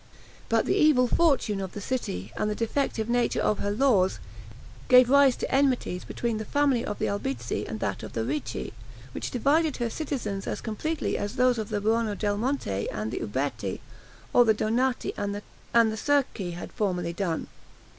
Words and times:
But 0.49 0.65
the 0.65 0.73
evil 0.73 1.07
fortune 1.07 1.61
of 1.61 1.73
the 1.73 1.79
city, 1.79 2.31
and 2.35 2.49
the 2.49 2.55
defective 2.55 3.07
nature 3.07 3.39
of 3.39 3.59
her 3.59 3.69
laws, 3.69 4.17
gave 4.87 5.11
rise 5.11 5.35
to 5.35 5.51
enmities 5.53 6.05
between 6.05 6.39
the 6.39 6.43
family 6.43 6.83
of 6.83 6.97
the 6.97 7.05
Albizzi 7.07 7.67
and 7.67 7.79
that 7.81 8.01
of 8.01 8.13
the 8.13 8.25
Ricci, 8.25 8.73
which 9.11 9.29
divided 9.29 9.77
her 9.77 9.91
citizens 9.91 10.47
as 10.47 10.59
completely 10.59 11.19
as 11.19 11.35
those 11.35 11.59
of 11.59 11.69
the 11.69 11.79
Buondelmonti 11.79 12.87
and 12.91 13.11
the 13.11 13.19
Uberti, 13.19 13.79
or 14.33 14.43
the 14.43 14.55
Donati 14.55 15.13
and 15.17 15.35
the 15.35 15.43
Cerchi 15.97 16.53
had 16.55 16.73
formerly 16.73 17.13
done. 17.13 17.45